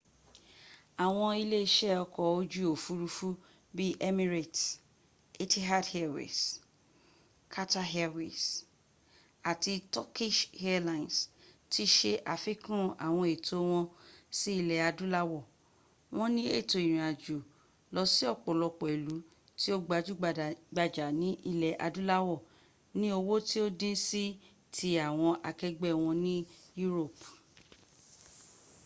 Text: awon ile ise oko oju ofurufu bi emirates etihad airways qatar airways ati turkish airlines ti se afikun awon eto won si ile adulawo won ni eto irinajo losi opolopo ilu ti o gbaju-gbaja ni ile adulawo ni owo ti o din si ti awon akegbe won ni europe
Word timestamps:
awon 1.05 1.33
ile 1.43 1.57
ise 1.67 1.89
oko 2.03 2.21
oju 2.39 2.61
ofurufu 2.73 3.29
bi 3.75 3.85
emirates 4.09 4.63
etihad 5.43 5.85
airways 6.01 6.39
qatar 7.53 7.87
airways 7.99 8.45
ati 9.51 9.73
turkish 9.93 10.39
airlines 10.69 11.15
ti 11.71 11.83
se 11.97 12.11
afikun 12.33 12.83
awon 13.05 13.27
eto 13.35 13.55
won 13.71 13.85
si 14.37 14.49
ile 14.61 14.75
adulawo 14.89 15.39
won 16.17 16.29
ni 16.35 16.43
eto 16.59 16.75
irinajo 16.87 17.37
losi 17.93 18.21
opolopo 18.33 18.83
ilu 18.95 19.15
ti 19.59 19.67
o 19.75 19.77
gbaju-gbaja 19.85 21.05
ni 21.21 21.29
ile 21.51 21.69
adulawo 21.85 22.35
ni 22.99 23.07
owo 23.17 23.35
ti 23.49 23.57
o 23.65 23.67
din 23.79 23.97
si 24.07 24.23
ti 24.75 24.87
awon 25.07 25.35
akegbe 25.49 25.89
won 26.03 26.17
ni 26.25 26.35
europe 26.83 27.23